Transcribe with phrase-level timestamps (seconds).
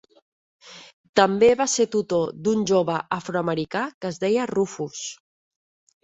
[1.19, 5.03] També va ser tutor d'un jove afroamericà que es deia Rufus.